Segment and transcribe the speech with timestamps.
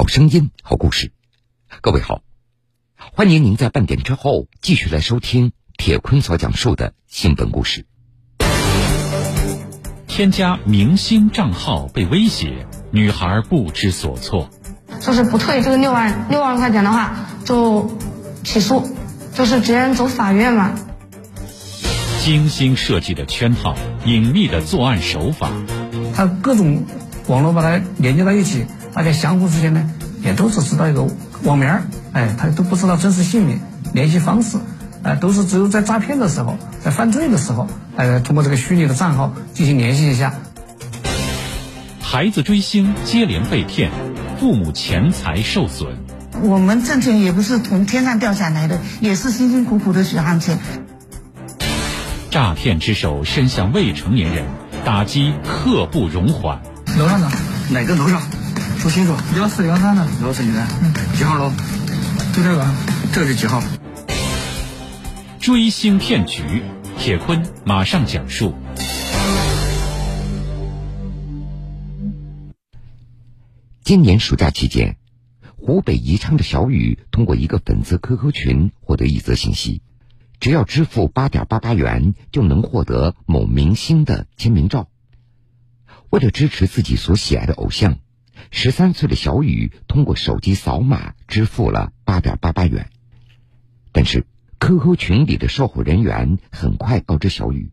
[0.00, 1.12] 好声音，好故事。
[1.82, 2.22] 各位好，
[2.96, 7.84] 欢迎您在半点之后继续来收听铁坤所讲述的新闻故事。
[10.08, 14.48] 添加明星账号被威胁，女孩不知所措。
[15.02, 17.94] 就是不退这个六万六万块钱的话，就
[18.42, 18.88] 起诉，
[19.34, 20.72] 就是直接走法院嘛。
[22.24, 23.76] 精心设计的圈套，
[24.06, 25.50] 隐秘的作案手法，
[26.14, 26.86] 他各种
[27.26, 28.64] 网络把它连接到一起，
[29.00, 29.82] 大家相互之间呢，
[30.22, 31.08] 也都是知道一个
[31.44, 33.58] 网名儿，哎，他都不知道真实姓名、
[33.94, 34.58] 联系方式，
[35.02, 40.34] 哎，都是只有在诈骗的时候，在犯罪的时候，哎，通过这个虚拟的账号进行联系一下。
[42.02, 43.90] 孩子追星接连被骗，
[44.38, 45.96] 父母钱财受损。
[46.42, 50.58] 我们挣钱也不是从天上掉下来的，也是辛辛苦苦的血汗钱。
[52.30, 54.44] 诈骗之手伸向未成年人，
[54.84, 56.60] 打击刻不容缓。
[56.98, 57.32] 楼上呢
[57.70, 58.20] 哪个楼上？
[58.80, 59.14] 说清楚。
[59.36, 60.66] 幺四幺三的幺四零三。
[60.82, 61.52] 嗯，几号楼？
[62.34, 62.66] 就这个。
[63.12, 63.62] 这是几号？
[65.38, 66.62] 追星骗局，
[66.98, 68.54] 铁坤马上讲述。
[73.82, 74.96] 今年暑假期间，
[75.58, 79.82] 湖北宜昌的小雨通过一个粉丝 QQ 群获得一则信息。
[80.38, 84.88] 只要支付八点八八元，就能获得某明星的签名照。
[86.08, 87.98] 为了支持自己所喜爱的偶像，
[88.50, 92.88] 十三岁的小雨通过手机扫码支付了八点八八元。
[93.92, 94.26] 但是
[94.60, 97.72] ，QQ 群里的售后人员很快告知小雨，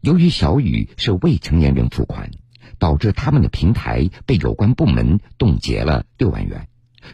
[0.00, 2.30] 由于小雨是未成年人付款，
[2.78, 6.68] 导致他们的平台被有关部门冻结了六万元，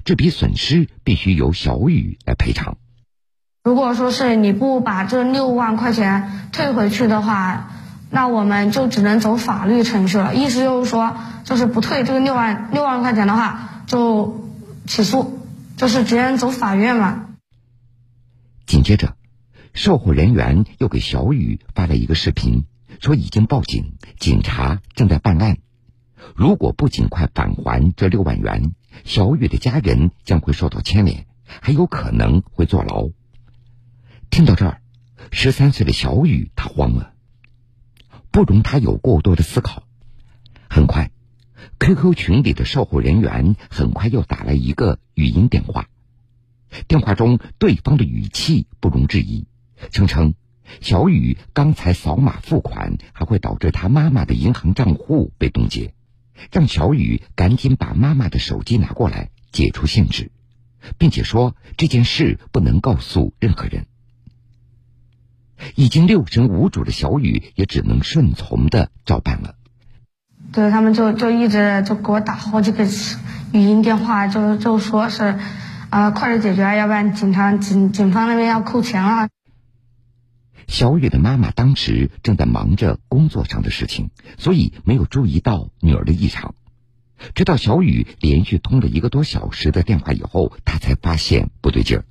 [0.04, 2.76] 这笔损失必须由小雨来赔偿。
[3.62, 7.70] 如果说是你不把这六万块钱退回去的话，
[8.14, 10.36] 那我们就只能走法律程序了。
[10.36, 14.48] 意思就是说，就是不退这个六万六万块钱的话，就
[14.86, 15.40] 起诉，
[15.76, 17.26] 就是直接走法院嘛。
[18.66, 19.16] 紧接着，
[19.72, 22.66] 售后人员又给小雨发了一个视频，
[23.00, 25.56] 说已经报警，警察正在办案。
[26.36, 33.08] 如果不尽快返还这六万元，小雨的家人将会受到牵连，还有可能会坐牢。
[34.30, 34.80] 听到这儿，
[35.32, 37.13] 十三岁的小雨他慌了，
[38.34, 39.84] 不容他有过多的思考。
[40.68, 41.12] 很快
[41.78, 45.86] ，QQ 群里的售后人员很快又打来一个语音电话，
[46.88, 49.46] 电话中对方的语气不容置疑，
[49.92, 50.34] 声称
[50.80, 55.94] 小雨刚才扫码付款还会导致他妈妈的银行账户被冻结，
[56.50, 60.32] 让小雨赶紧把妈妈的手机拿过来解除限制，
[60.98, 63.86] 并且说这件事不能告诉任何人。
[65.74, 69.54] 已经六神无主的小雨也只能顺从的照办了。
[70.52, 72.84] 对他们就就一直就给我打好几个
[73.52, 75.38] 语音电话，就就说是，
[75.90, 79.28] 啊，快点解决，要不然警察警警方那边要扣钱了。
[80.66, 86.54] 小雨的妈妈当时正在忙着工作上的事情，所以没有注意到女儿的异常。
[87.34, 92.04] 直到小雨连续通了一个多小时的电话以后，她才发现不对劲儿。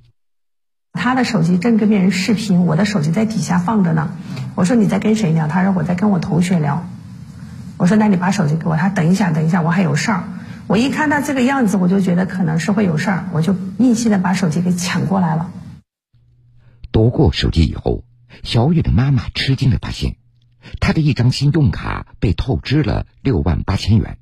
[0.94, 4.16] 他的手机正跟别人视频，我的手机在底下放着呢。
[4.54, 5.48] 我说你在跟谁聊？
[5.48, 6.86] 他说我在跟我同学聊。
[7.76, 8.76] 我说那你把手机给我。
[8.76, 10.24] 他等一下，等一下，我还有事儿。
[10.66, 15.50] 我一看他这个样子，我就觉得可能是会有事儿，我就硬气的把手机给抢过来了。
[16.90, 18.04] 夺过手机以后，
[18.42, 20.16] 小雨的妈妈吃惊的发现，
[20.80, 24.16] 她的一张信用卡被透支了六万八千元。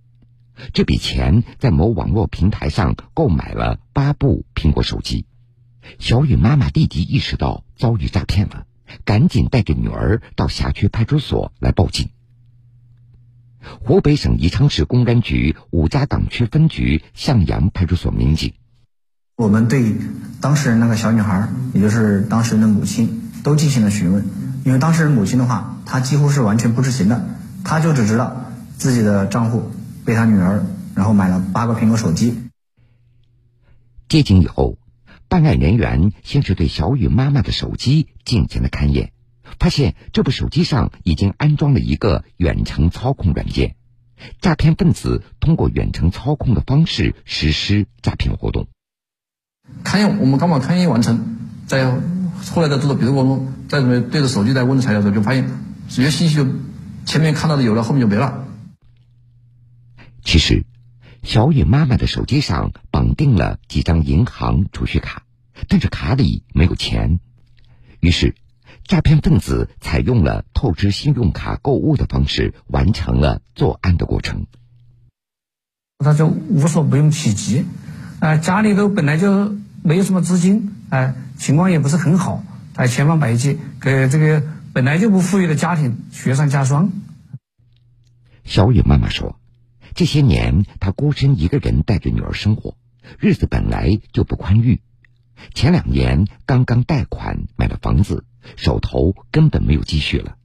[0.73, 5.27] 这笔钱在某网络平台上购买了八部苹果手机。
[5.99, 8.67] 小雨妈妈立即意识到遭遇诈骗了，
[9.05, 12.11] 赶紧带着女儿到辖区派出所来报警。
[13.85, 18.55] 湖北省宜昌市公安局伍家岗区分局向阳派出所民警，
[19.37, 19.95] 我们对
[20.41, 24.25] 当事人那个小女孩，也就是当事人的母亲，都进行了询问。
[24.65, 27.25] 因为当事人母亲的话，她几乎是完全不知情的，
[27.65, 29.71] 她就只知道自己的账户
[30.05, 30.65] 被她女儿
[30.97, 32.37] 然后买了八个苹果手机。
[34.09, 34.77] 接警以后。
[35.33, 39.13] 办案人员先是对小雨妈妈的手机进行了勘验，
[39.59, 43.77] 发现这部手机上已经安装了一个远程操控软件，
[44.43, 48.69] 诈骗分子通过远程操控的方式实施诈骗活动。
[49.83, 51.91] 勘验，我们刚把勘验完成，在
[52.51, 55.49] 后来的这个比对过程中，在对着手机在问材料的时候，就发现
[55.97, 56.47] 有些信息就
[57.07, 58.45] 前面看到的有了，后面就没了。
[60.23, 60.67] 其实。
[61.25, 65.25] 小雨妈妈的手机上绑定了几张银行储蓄卡，
[65.67, 67.19] 但是卡里没有钱。
[67.99, 68.37] 于是，
[68.85, 74.47] 诈骗分子采用了透支信用卡购物的方式，完成了作案的过程。
[75.99, 77.67] 他就无所不用其极，
[78.21, 79.53] 啊，家里头本来就
[79.83, 82.45] 没有什么资金，啊，情况也不是很好，
[82.77, 86.93] 还千方百计给这个本来就不富裕的家庭雪上加霜。
[88.45, 89.41] 小雨妈妈说，
[89.93, 92.77] 这些年她孤身一个人带着女儿生活，
[93.19, 94.81] 日子本来就不宽裕。
[95.55, 98.25] 前两年刚刚贷款买了房子，
[98.57, 100.37] 手头根本没有积蓄了，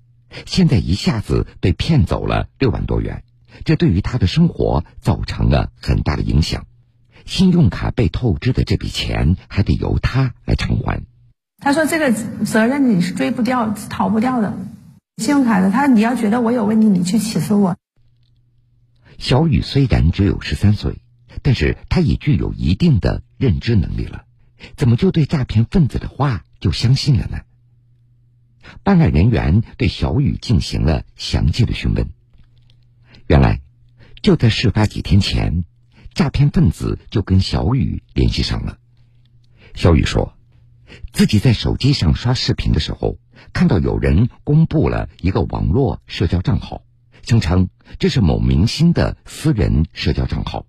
[0.45, 3.23] 现在一下子被骗走了六万多元，
[3.63, 6.65] 这对于他的生活造成了很大的影响。
[7.25, 11.03] 信用卡被透支的这笔钱还得由他来偿还。
[11.59, 14.57] 他说：“这个责任你是追不掉、逃不掉的。
[15.17, 17.75] 信用卡的，他你要觉得我有问题，你去起诉我。”
[19.17, 21.01] 小雨虽然只有十三岁，
[21.41, 24.25] 但是他已具有一定的认知能力了，
[24.75, 27.39] 怎么就对诈骗分子的话就相信了呢？
[28.83, 32.09] 办案人员对小雨进行了详细的询问。
[33.27, 33.61] 原来，
[34.21, 35.63] 就在事发几天前，
[36.13, 38.77] 诈骗分子就跟小雨联系上了。
[39.73, 40.33] 小雨说，
[41.13, 43.19] 自己在手机上刷视频的时候，
[43.53, 46.83] 看到有人公布了一个网络社交账号。
[47.23, 47.69] 声称
[47.99, 50.65] 这是某明星的私人社交账号，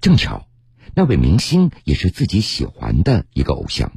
[0.00, 0.46] 正巧
[0.94, 3.92] 那位明星也是自己喜欢的一个偶像，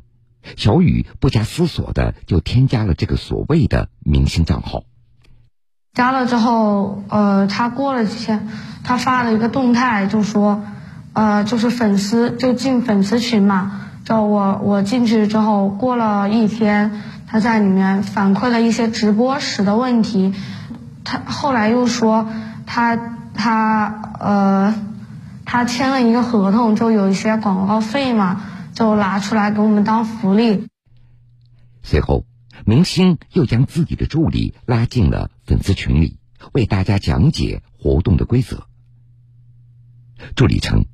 [0.57, 4.83] 小雨不加思索的就添加了这个所谓的明星账号。
[5.93, 8.47] 加了之后，呃，他过了几天，
[8.83, 10.63] 他发了一个动态，就说，
[11.13, 20.33] 呃，就是粉丝就进粉丝群嘛，就我我进去之后，过了一天，他在里面反馈了一些直播时的问题。
[21.03, 22.27] 他后来又说，
[22.65, 22.95] 他
[23.33, 24.75] 他呃，
[25.51, 30.67] 他签了一个合同，就有一些广告费嘛，就拿出来给我们当福利。
[31.81, 32.23] 随后，
[32.67, 36.19] 明星又将自己的助理拉进了粉丝群里，
[36.53, 38.67] 为大家讲解活动的规则。
[40.35, 40.85] 助理称，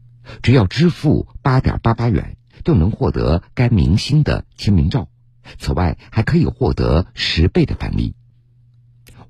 [0.42, 5.10] 只要支付八点八八元，就能获得该明星的签名照，
[5.58, 8.16] 此外还可以获得十倍的返利。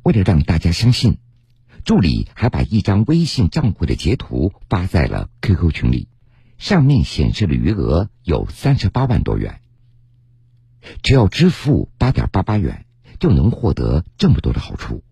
[0.03, 1.17] 为了让大家相信，
[1.85, 6.07] 助理还把一张微信账户的截图发在了 QQ 群里，
[6.57, 9.61] 上面显示的余额有三十八万多元。
[11.03, 12.85] 只要支付八点八八元，
[13.19, 15.03] 就能获得这么多的好处。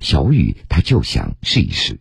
[0.00, 1.98] 小雨他就想试一试。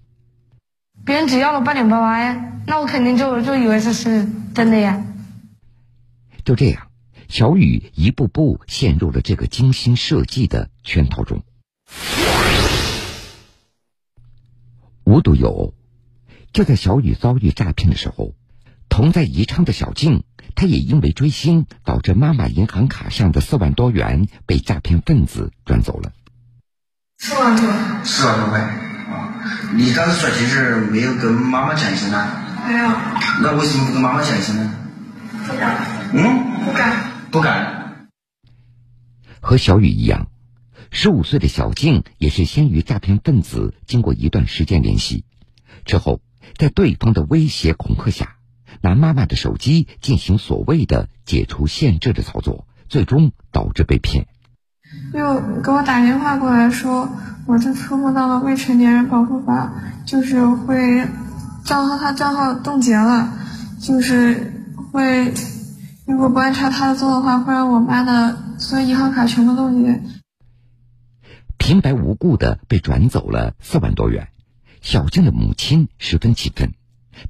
[1.05, 5.05] 别人只要了八点八八呀，那我肯定就就以为这是真的呀。
[6.43, 6.89] 就这样，
[7.29, 11.43] 小雨一步步陷入了这个精心设计的圈套中。
[15.11, 15.73] 无独有偶，
[16.53, 18.33] 就在小雨遭遇诈骗的时候，
[18.87, 20.23] 同在宜昌的小静，
[20.55, 26.13] 她也因为追星导致妈妈银行卡上的四万多元被诈骗分子转走了。
[27.17, 27.69] 四万多，
[28.05, 29.35] 四万多块啊！
[29.75, 32.31] 你当时转钱是没有跟妈妈讲一声呢？
[32.65, 32.89] 没有。
[33.41, 34.73] 那为什么不跟妈妈讲一声呢？
[35.45, 35.75] 不敢。
[36.13, 36.63] 嗯？
[36.63, 37.11] 不敢。
[37.31, 38.07] 不敢。
[39.41, 40.30] 和小雨一样。
[40.93, 45.23] 十五岁的小静也是先与诈骗分子经过一段时间联系，
[45.85, 46.19] 之后
[46.57, 48.35] 在对方的威胁恐吓下，
[48.81, 54.27] 拿妈妈的手机进行所谓的解除限制的操作，最终导致被骗。
[55.13, 57.07] 又给我打电话过来说，
[57.45, 59.73] 我这触碰到了未成年人保护法，
[60.05, 61.07] 就是会
[61.63, 63.33] 账号他账号冻结了，
[63.79, 64.53] 就是
[64.91, 65.33] 会
[66.05, 70.01] 如果不按照他的做的话，会让我妈的所有银行卡全部冻结。
[71.61, 74.29] 平白无故的被转走了四万多元，
[74.81, 76.71] 小静的母亲十分气愤，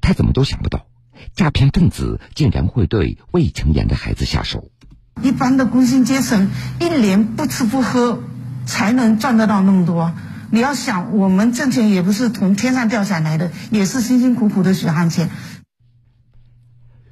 [0.00, 0.86] 她怎么都想不到，
[1.34, 4.70] 诈骗分子竟然会对未成年的孩子下手。
[5.22, 8.22] 一般的工薪阶层一年不吃不喝，
[8.64, 10.14] 才能赚得到那么多。
[10.50, 15.28] 你要想，我们挣钱也不是从天上掉下来的，也是辛辛苦苦的血汗钱。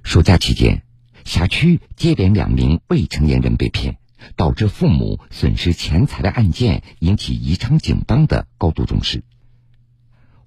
[0.03, 0.85] 暑假期间，
[1.27, 3.99] 辖区接连两名未成年人被骗。
[4.37, 9.23] 导致父母损失钱财的案件引起宜昌警方的高度重视。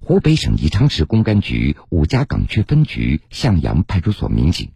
[0.00, 4.70] 湖北省宜昌市公安局五家岗区分局向阳派出所民警，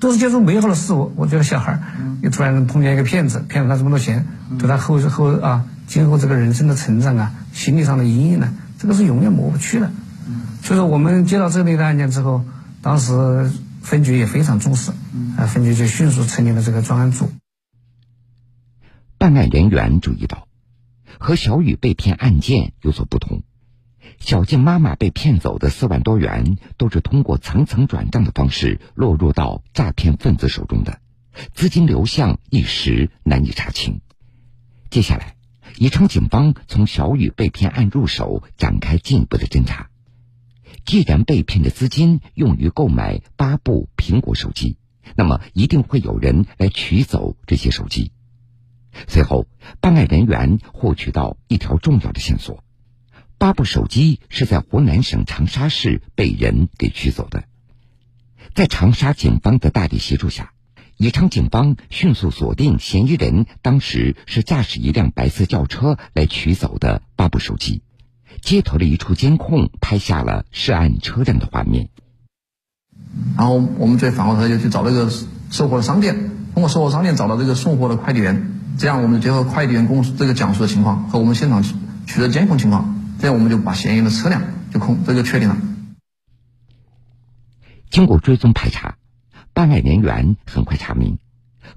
[0.00, 1.12] 都是接触美好的事物。
[1.16, 1.82] 我觉得小孩儿，
[2.22, 4.26] 又突然碰见一个骗子，骗了他这么多钱，
[4.58, 9.92] 对他后后啊，今后这个人生的成长啊，心理上的阴影呢，这个是永远抹不去的。
[10.62, 12.42] 所以说，我们接到这类的案件之后，
[12.80, 13.50] 当时
[13.82, 14.90] 分局也非常重视，
[15.36, 17.30] 啊，分局就迅速成立了这个专案组。
[19.22, 20.48] 办案人员注意到，
[21.20, 23.44] 和小雨被骗案件有所不同。
[24.18, 30.98] 小静妈妈被骗走的四万多元，都是通过层层转账的方式落入到诈骗分子手中的，
[31.54, 34.00] 资金流向一时难以查清。
[34.90, 35.36] 接下来，
[35.76, 39.88] 宜昌警方从小雨被骗案入手，展开进一步的侦查。
[40.84, 44.78] 既然被骗的资金用于购买八部苹果手机，
[45.14, 48.10] 那么一定会有人来取走这些手机。
[49.08, 49.46] 随后，
[49.80, 52.62] 办案人员获取到一条重要的线索：
[53.38, 57.44] 八部手机是在湖南省长沙市被人给取走的。
[58.54, 60.52] 在长沙警方的大力协助下，
[60.98, 67.82] 宜昌警方迅速锁定嫌疑人，当时是驾驶一辆白色轿车来取走的八部手机。
[68.40, 71.88] 街头的一处监控拍下了涉案车辆的画面。
[73.36, 75.10] 然后我们再返回头就去找那个
[75.50, 85.56] 收货的商店，通过收货商店找到这个送货的快递员，这样我们结合快递员公这个讲述的情况和我们现场取得监控情况，这样我们就把嫌疑人的车辆就控这就确定了。
[87.90, 88.96] 经过追踪排查，
[89.52, 91.18] 办案人员很快查明，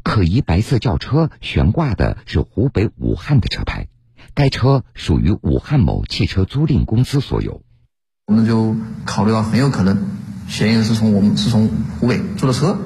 [0.01, 3.87] 可疑白色轿车悬挂的是湖北武汉的车牌。
[4.33, 7.61] 该车属于武汉某汽车租赁公司所有，
[8.27, 8.75] 我们就
[9.05, 10.05] 考虑到很有可能
[10.47, 12.77] 嫌疑人是从我们是从湖北租的车，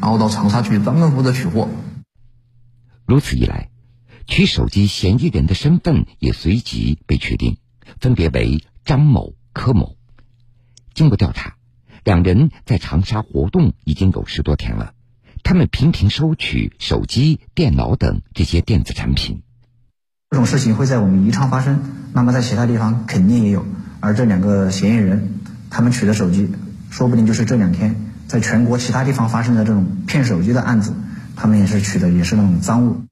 [0.00, 1.68] 然后到长沙去专门负责取货。
[3.12, 3.68] 如此一来，
[4.26, 7.58] 取手机嫌疑人的身份也随即被确定，
[8.00, 9.98] 分别为张某、柯某。
[10.94, 11.56] 经过调查，
[12.04, 14.94] 两人在长沙活动已经有十多天了，
[15.42, 19.42] 他们频频收取手机、电脑等这些电子产品。
[20.30, 21.82] 这种事情会在我们宜昌发生，
[22.14, 23.66] 那么在其他地方肯定也有。
[24.00, 25.34] 而这两个嫌疑人，
[25.68, 26.48] 他们取的手机，
[26.88, 27.94] 说不定就是这两天
[28.26, 30.94] 在全国其他地方发生的这种骗手机的案子，
[31.42, 33.02] 他们也是取的也是那种赃物。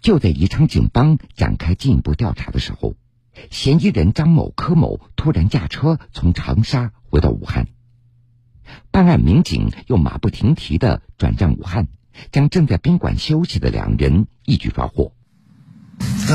[0.00, 2.94] 就在宜昌警方展开进一步调查的时候，
[3.50, 7.66] 嫌疑人张某、柯某突然驾车从长沙回到武汉，
[8.92, 11.88] 办案民警又马不停蹄的转战武汉，
[12.30, 15.12] 将正在宾馆休息的两人一举抓获。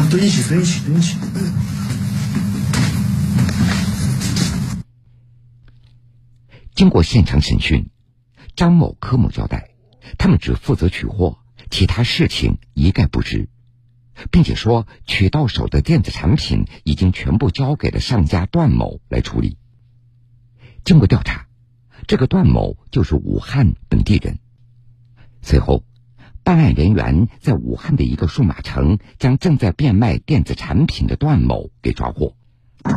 [0.10, 1.16] 蹲起，蹲起，蹲起。
[6.76, 7.90] 经过现场审讯，
[8.54, 9.71] 张某、柯某交代，
[10.18, 11.38] 他们只负责取货，
[11.70, 13.50] 其他事情一概不知，
[14.32, 19.58] 并且说取到手的电子产品已经全部交给了上家段某来处理。
[20.84, 21.46] 经过调查，
[22.08, 24.40] 这个段某就是武汉本地人。
[25.42, 25.84] 随后。
[26.44, 32.36] 办案人员在武汉的一个数码城，将正在变卖电子产品的段某给抓获。
[32.84, 32.90] 这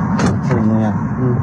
[0.49, 0.87] 什么东西？
[1.21, 1.37] 嗯，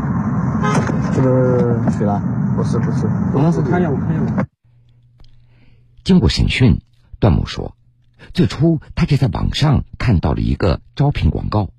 [1.13, 2.19] 这个取了？
[2.55, 3.05] 不是，不是。
[3.35, 4.47] 我们是看一下，我看一下。
[6.11, 6.81] 经过审讯，
[7.21, 7.77] 段某说，
[8.33, 11.69] 最初他是在网上看到了一个招聘广告，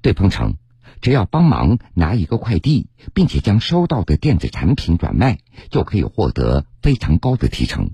[0.00, 0.54] 对方称
[1.02, 5.40] 只要帮忙拿一个快递，并且将收到的电子产品转卖，
[5.70, 7.90] 就可以获得非常高的提成。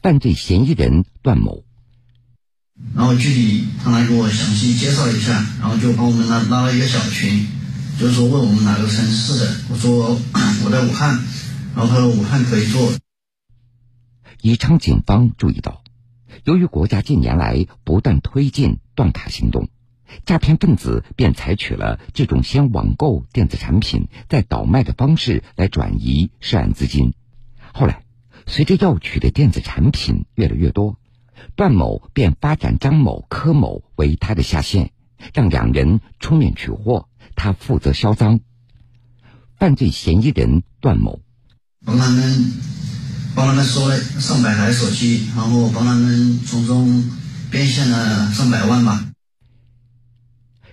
[0.00, 1.64] 犯罪嫌疑人段某，
[2.94, 7.46] 然后具体他来给我详细介绍一下，然后就把我们拉拉了一个小群，
[8.00, 10.18] 就是说问我们哪个城市的，我说
[10.64, 11.22] 我在武汉，
[11.76, 12.90] 然后他说武汉可以做。
[14.40, 15.82] 宜昌警方注意到，
[16.44, 19.68] 由于国家近年来不断推进断卡行动，
[20.24, 27.14] 诈骗分子便采取了这种先网购电子产品再倒卖的方式来转移涉案资金，
[27.72, 28.02] 后来。
[28.46, 30.96] 随着要取的电子产品越来越多，
[31.54, 34.92] 段某便发展张某、柯某为他的下线，
[35.34, 38.40] 让两人出面取货，他负责销赃。
[39.58, 41.20] 犯罪嫌疑人段某
[43.38, 47.08] 帮他们收了上百台手机，然后帮他们从中
[47.52, 49.06] 变现了上百万吧。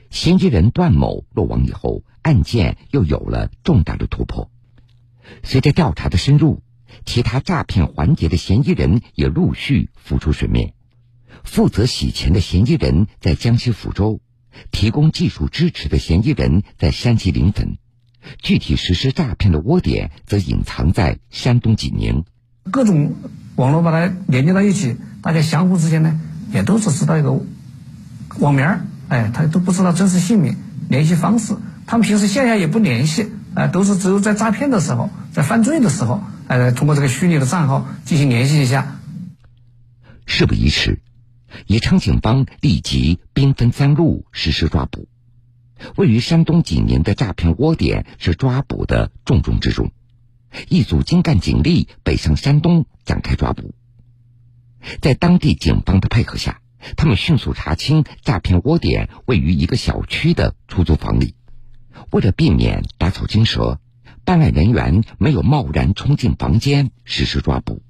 [0.09, 4.49] 嫌疑人段某落网以后，案件又有了重大的突破。
[5.43, 6.63] 随着调查的深入。
[7.05, 10.73] 其他诈骗环节的嫌疑人也陆续浮出水面。
[11.43, 14.21] 负责洗钱的嫌疑人在江西抚州，
[14.71, 17.77] 提供技术支持的嫌疑人在山西临汾，
[18.41, 22.23] 具体实施诈骗的窝点则隐藏在山东济宁。
[22.71, 23.15] 各种
[23.55, 26.19] 网络把它连接到一起，大家相互之间呢
[26.51, 27.39] 也都是知道一个
[28.39, 30.57] 网名儿，哎，他都不知道真实姓名、
[30.89, 31.55] 联系方式。
[31.85, 36.21] 他们平时线下也不联系，哎，都是只有在诈骗的时候，在犯罪的时候。
[36.47, 38.99] 哎，通过这个虚拟的账号进行联系一下。
[40.27, 41.01] 事不宜迟，
[41.65, 45.07] 宜昌警方立即兵分三路实施抓捕。
[45.95, 49.91] 位于山东济宁的诈骗窝点是抓捕的重中之重，
[50.69, 53.73] 一组精干警力北上山东展开抓捕。
[55.01, 56.59] 在当地警方的配合下，
[56.97, 61.35] 他们迅速查清诈骗窝点位于一个小区的出租房里。
[62.11, 63.79] 为了避免打草惊蛇。
[64.27, 67.83] 办案人员没有贸然冲进房间实施抓捕。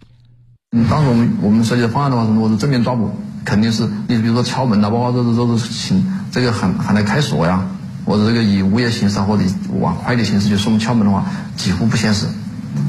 [0.71, 7.69] 嗯，当时我们我们设计的方案的话，如果是正面抓捕，肯定是你比如说敲门呐，包括这这这这请这个喊喊来开锁呀，
[8.05, 9.45] 或者这个以物业形式或者
[9.79, 12.27] 往快递形式就送敲门的话，几乎不现实，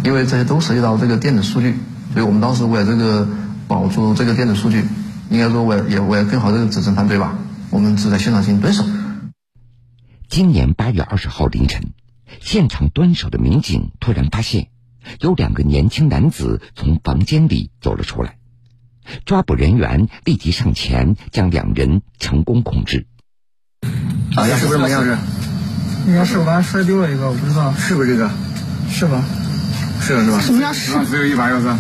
[0.05, 1.75] 因为这些都涉及到这个电子数据，
[2.13, 3.29] 所以我们当时为了这个
[3.67, 4.85] 保住这个电子数据，
[5.31, 7.37] 应该说为也为了更好这个指证犯罪吧，
[7.71, 8.85] 我们只在现场进行蹲守。
[10.29, 11.93] 今年八月二十号凌晨，
[12.41, 14.69] 现场蹲守的民警突然发现，
[15.21, 18.39] 有两个年轻男子从房间里走了出来，
[19.25, 23.07] 抓捕人员立即上前将两人成功控制。
[24.37, 25.17] 啊，是不是门钥匙？
[26.07, 28.31] 应该是我刚才摔丢了一个，我不知道是不是这个？
[28.89, 29.25] 是吧？
[30.07, 30.41] 是是吧？
[30.41, 31.05] 什么叫是？
[31.07, 31.77] 只有一把钥匙。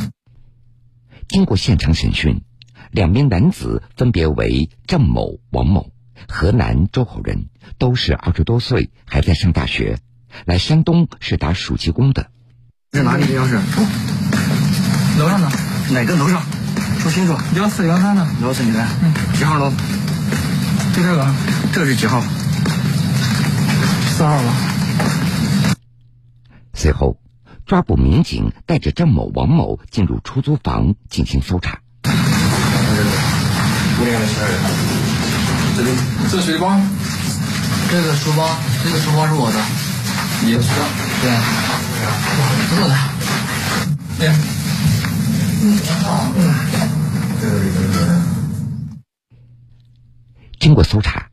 [1.28, 2.42] 经过现场审讯，
[2.90, 5.92] 两名男子分别为郑某、王某，
[6.28, 7.46] 河南周口人，
[7.78, 9.98] 都是二十多岁，还在上大学，
[10.44, 12.26] 来山东是打暑期工的。
[12.90, 13.60] 在哪里的钥匙？
[15.20, 15.48] 楼上的。
[15.92, 16.42] 哪个楼上？
[16.98, 17.36] 说清楚。
[17.54, 18.26] 幺四幺三的。
[18.42, 18.84] 幺四你的。
[19.02, 19.14] 嗯。
[19.34, 19.70] 几号楼？
[20.96, 21.32] 就这个。
[21.72, 22.20] 这是几号？
[24.16, 24.52] 四号吧。
[26.74, 27.20] 随后，
[27.66, 31.80] 抓捕民警带着郑某、王某进入出租房进行搜查。
[32.04, 32.06] 五
[34.04, 34.60] 点的十二人。
[35.76, 35.90] 这里，
[36.30, 36.80] 这水包，
[37.90, 39.58] 这个书包，这个书包是我的，
[40.44, 40.76] 你的书包，
[41.22, 41.30] 对，
[42.68, 42.94] 是我的。
[44.20, 44.30] 对。
[50.60, 51.30] 经过搜查，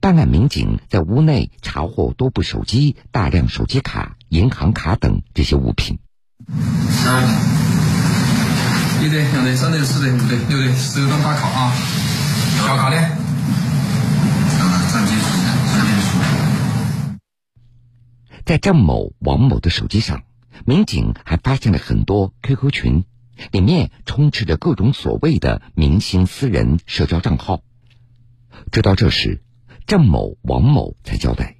[0.00, 5.98] 办案民警在屋内查获多部手机、大量手机卡、银行卡等这些物品。
[6.88, 7.22] 三，
[9.04, 11.70] 一对，两对，三对，四对，五对，六对，十六张大卡啊，
[12.66, 12.96] 小卡呢？
[14.88, 15.26] 三件数，
[15.66, 17.18] 三件数。
[18.46, 20.22] 在郑某、王某的手机上，
[20.64, 23.04] 民警还发现了很多 QQ 群，
[23.50, 27.60] 里面充斥着各种所谓的明星私人社交账号。
[28.70, 29.42] 直到这时，
[29.86, 31.56] 郑某、王某才交代，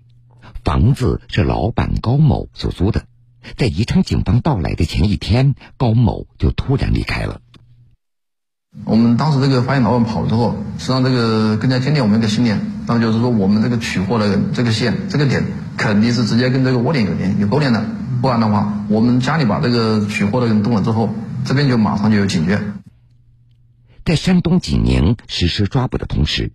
[0.72, 3.04] 房子是老板高某所租的。
[3.58, 7.42] 在宜昌警方到来的前一天，高某就突然离开了。
[8.86, 15.44] 我们当时这个发现老板跑了之后，实际上这个更加坚定我们一个信念，那么就是说我们这个取货的这个线、这个点
[15.76, 17.84] 肯定是直接跟这个窝点有连有勾连的，
[18.22, 21.10] 不然的话，我们家里把这个取货的人动了之后，
[21.44, 22.58] 这边就马上就有警觉。
[24.06, 26.50] 在山东济宁实施抓捕的同时，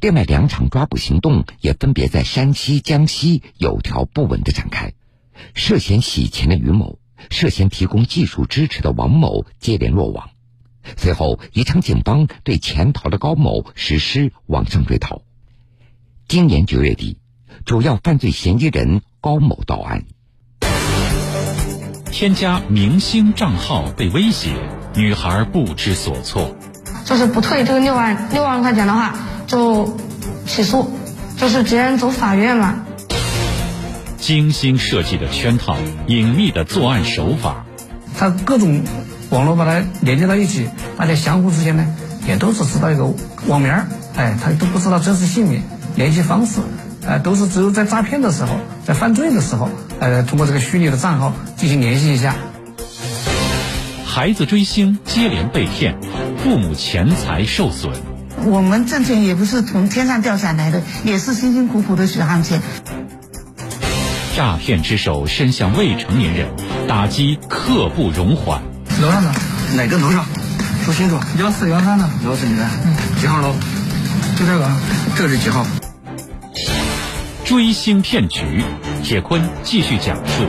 [0.00, 4.92] 另外两场抓捕行动也分别在山西、江西有条不紊的展开。
[5.54, 6.98] 涉嫌洗钱的于某，
[7.30, 10.30] 涉嫌提供技术支持的王某接连落网。
[10.96, 15.22] 随后，宜昌警方对潜逃的高某实施网上追逃。
[16.26, 17.18] 今年九月底，
[17.64, 20.04] 主要犯罪嫌疑人高某到案。
[22.10, 24.54] 添加明星账号被威胁，
[24.94, 26.56] 女孩不知所措。
[27.04, 29.16] 就是不退这个六万六万块钱的话，
[29.52, 29.98] 就
[30.46, 30.90] 起诉，
[31.36, 32.86] 就是直接走法院嘛。
[34.16, 37.66] 精心设计的圈套，隐秘的作案手法，
[38.18, 38.82] 他各种
[39.28, 41.84] 网络把它连接到一起，大家相互之间呢，
[42.26, 43.12] 也都只知道一个
[43.46, 43.86] 网名儿，
[44.16, 45.62] 哎，他都不知道真实姓名、
[45.96, 46.60] 联系方式，
[47.06, 49.68] 哎，都是只有在诈骗的时候，在犯罪的时候，
[50.00, 52.36] 呃，通过这个虚拟的账号进行联系一下。
[54.06, 56.00] 孩子追星接连被骗，
[56.38, 57.92] 父母钱财受损。
[58.44, 62.60] 我们挣钱也不是从天上掉下来的，也是辛辛苦苦的血汗钱。
[64.34, 66.48] 诈骗之手伸向未成年人，
[66.88, 68.62] 打击刻不容缓。
[69.00, 69.32] 楼上的
[69.76, 70.24] 哪个楼上？
[70.84, 71.18] 说清楚。
[71.38, 72.08] 幺四幺三的。
[72.24, 72.66] 幺四你的。
[72.84, 72.96] 嗯。
[73.20, 73.54] 几号楼？
[74.36, 74.70] 就这个。
[75.16, 75.66] 这是几号？
[77.44, 78.64] 追星骗局，
[79.02, 80.44] 铁坤继续讲述。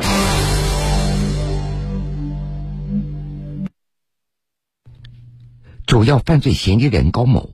[5.86, 7.50] 主要犯罪嫌疑人高某，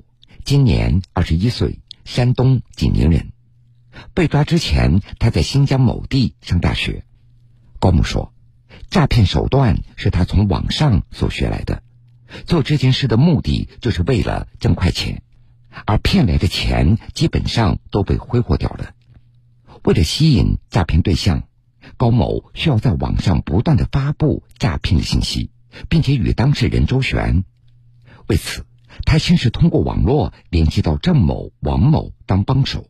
[0.49, 3.33] 今年二十一岁，山东济宁人。
[4.15, 7.05] 被抓之前，他在新疆某地上大学。
[7.77, 8.33] 高某说，
[8.89, 11.83] 诈骗手段是他从网上所学来的，
[12.47, 15.21] 做这件事的目的就是为了挣快钱，
[15.85, 18.95] 而骗来的钱基本上都被挥霍掉了。
[19.83, 21.43] 为了吸引诈骗对象，
[21.95, 25.51] 高某需要在网上不断的发布诈骗的信息，
[25.89, 27.43] 并且与当事人周旋。
[28.25, 28.65] 为此，
[29.05, 32.89] 他先是通过网络联系到郑某、王某当帮手，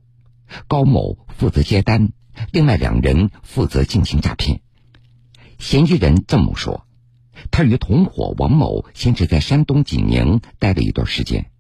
[0.68, 2.12] 高某负责接单，
[2.52, 4.62] 另外两人负责进行诈骗。
[5.58, 6.86] 嫌疑人郑某说，
[7.52, 11.52] 他与同伙王某先是在山东济宁待了一段时间，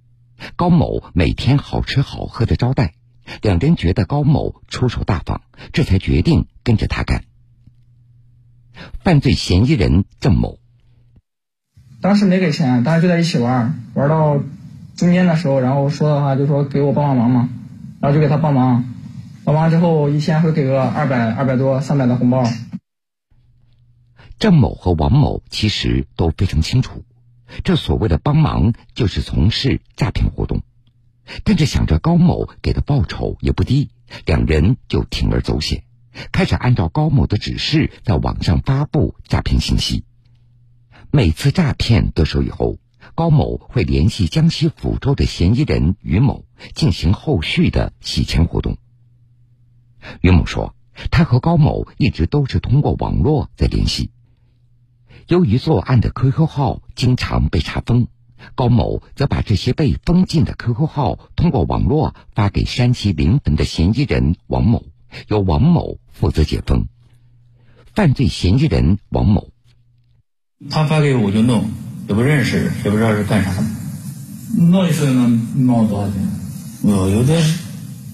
[0.56, 2.93] 高某每天好吃好喝的招待，
[3.41, 5.41] 两人觉得高某出手大方，
[5.73, 7.25] 这才决定跟着他干。
[9.04, 10.58] 犯罪嫌疑人郑某。
[12.01, 14.41] 当时没给钱，大家就在一起玩，玩到
[14.95, 17.49] 中间的时候，然后说的话就说给我帮帮忙嘛，
[17.99, 18.85] 然后就给他帮忙，
[19.43, 22.45] 帮帮忙之后一天会给个二百、二百多、三百的红包。
[24.38, 27.03] 郑某和王某其实都非常清楚，
[27.65, 30.62] 这所谓的帮忙就是从事诈骗活动，
[31.43, 33.89] 但是想着高某给的报酬也不低，
[34.25, 35.83] 两人就铤而走险，
[36.31, 40.05] 开始按照高某的指示在网上发布诈骗信息。
[41.11, 42.77] 每次诈骗得手以后，
[43.15, 46.45] 高某会联系江西抚州的嫌疑人于某
[46.75, 48.77] 进行后续的洗钱活动。
[50.21, 50.75] 于某说，
[51.09, 54.11] 他和高某一直都是通过网络在联系。
[55.27, 58.07] 由于作案的 QQ 号经常被查封，
[58.53, 64.85] 高某则把这些被封禁的 QQ 号通过网络发给山西临汾的嫌疑人王某，
[65.27, 66.87] 由王某负责解封。
[67.95, 69.49] 犯罪嫌疑人王某，
[70.69, 71.71] 他发给我就弄，
[72.09, 73.63] 也不认识，也不知道是干啥的。
[74.57, 76.15] 弄一次能弄多少钱？
[76.83, 77.41] 我有的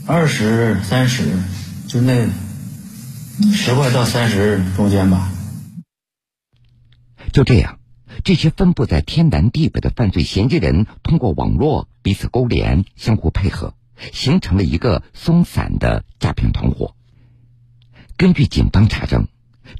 [0.05, 1.23] 二十、三十，
[1.87, 2.27] 就那
[3.51, 5.31] 十块到三十中间吧。
[7.33, 7.79] 就这样，
[8.23, 13.73] 这些分布在天南地北的犯罪嫌疑人通过网络彼此勾连、相互配合，
[14.13, 16.95] 形成了一个松散的诈骗团伙。
[18.17, 19.27] 根据警方查证，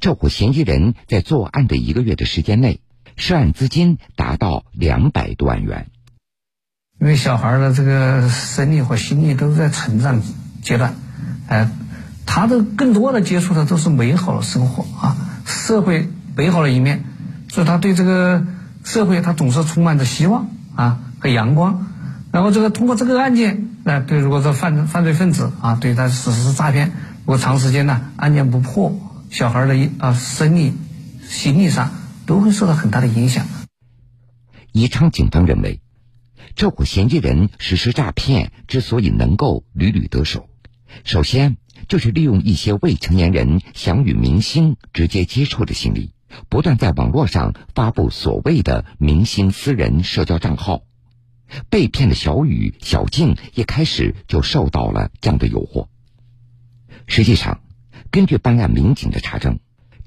[0.00, 2.80] 这伙嫌疑人在作案的一个月的时间内，
[3.16, 5.88] 涉案资金达到两百多万元。
[7.00, 10.22] 因为小孩的这个生理和心理都在成长
[10.62, 10.94] 阶段，
[11.46, 11.68] 哎，
[12.24, 17.04] 他的更多的接触的都是美好的生活啊，社会美好的一面。
[17.48, 18.46] 所以他对这个
[18.82, 21.86] 社会，他总是充满着希望啊和阳光。
[22.32, 26.92] 然后这个通过这个案件，那对如果说犯犯罪分子啊，对他实施诈骗，
[27.24, 28.98] 如果长时间呢案件不破，
[29.36, 30.72] 小孩的啊生理、
[31.22, 31.92] 心理上
[32.24, 33.46] 都会受到很大的影响。
[34.72, 35.82] 宜昌警方认为，
[36.54, 40.48] 这伙嫌疑人实施诈骗之所以能够屡屡得手，
[41.04, 46.14] 首先就是利用一些未成年人想与明星直接接触的心理。
[46.48, 50.80] 不断在网络上发布所谓的明星私人社交账号，
[51.68, 55.88] 被骗的小雨、小静一开始就受到了这样的诱惑。
[57.06, 57.60] 实际上，
[58.16, 59.58] 根据办案民警的查证，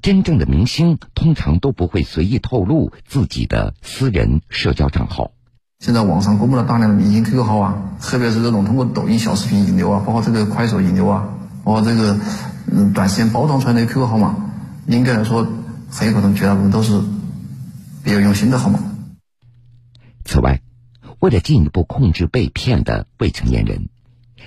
[0.02, 5.30] 真正的明星通常都不会随意透露自己的私人社交账号。
[5.78, 11.28] 现在网上公布了大量的明星 QQ 号啊，特别是这种通过抖音小视频引流啊，包括这个快手引流啊，
[11.62, 12.18] 包括这个
[12.66, 14.50] 嗯短时间包装出来的 QQ 号码，
[14.88, 15.46] 应该来说。
[15.88, 17.00] 很有可能绝大部分都是
[18.02, 18.80] 别有用心的号码。
[20.24, 20.62] 此外，
[21.20, 23.88] 为了进一步控制被骗的未成年人，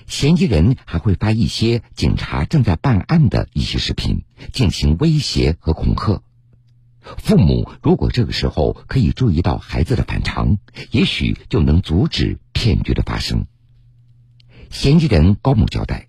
[0.08, 6.22] 嫌疑人还会发一些警察正在办案的一些视频，进行威胁和恐吓。
[7.18, 10.58] 父母如果这个时候可以注意到孩子的反常，
[10.92, 13.46] 也许就能阻止骗局的发生。
[14.70, 16.08] 嫌疑人高某交代，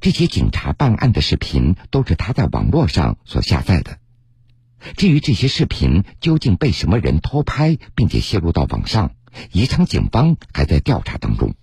[0.00, 3.98] 这些警察办案的视频都是他在网络上所下载的。
[4.96, 9.12] 至于这些视频究竟被什么人偷拍，并且泄露到网上，
[9.52, 11.54] 宜昌警方还在调查当中。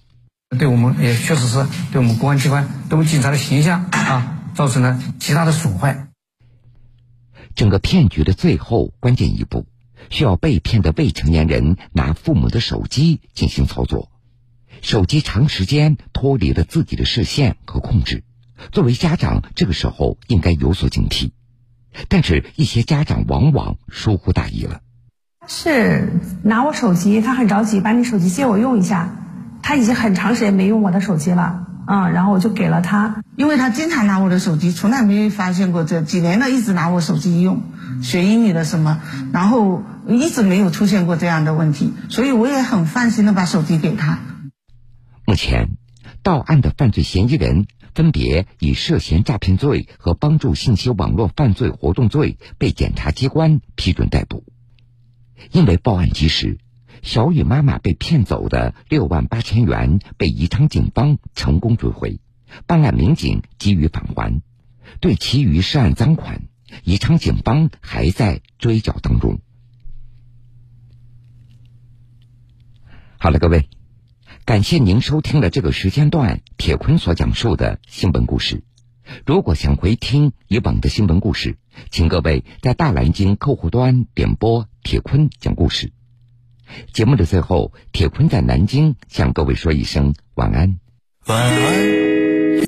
[0.63, 6.07] 对我们也确实是对我们公安机关、对我们警察的形象啊，造成了极大的损坏。
[7.53, 9.65] 整个骗局的最后关键一步，
[10.09, 14.09] 需要被骗的未成年人拿父母的手机进行操作，
[14.81, 18.23] 手机长时间脱离了自己的视线和控制，
[18.71, 21.31] 作为家长，这个时候应该有所警惕。
[22.07, 24.79] 但是，一些家长往往疏忽大意了。
[25.45, 29.19] 是拿我手机，他很着急，把你手机借我用一下。
[29.63, 37.63] 他已经很长时间没用我的手机了，嗯，然后我就给了他，因为他经常拿我的手机，从来没发现过这几年了，一直拿我手机用，
[38.03, 44.19] 学英语的什么，然后一直没有出现过这样的问题，所以我也很放心的把手机给他。
[45.25, 45.69] 目前，
[46.21, 47.65] 到案的犯罪嫌疑人。
[47.95, 54.45] 分别以涉嫌诈骗罪和帮助信息网络犯罪活动罪被检察机关批准逮捕。
[55.51, 56.57] 因为报案及时，
[57.03, 62.21] 小雨妈妈被骗走的六万八千元被宜昌警方成功追回，
[62.65, 64.41] 办案民警给予返还。
[65.01, 66.43] 对其余涉案赃款，
[66.85, 69.41] 宜昌警方还在追缴当中。
[73.17, 73.69] 好了，各位。
[74.45, 78.63] 感谢您收听了这个时间段铁坤所讲述的新闻故事。
[79.25, 81.57] 如果想回听以往的新闻故事，
[81.89, 85.93] 请各位在大蓝鲸客户端点播铁坤讲故事。
[86.93, 90.79] 节目的最后，铁坤在南京向各位说一声晚安。
[91.27, 92.02] 晚安。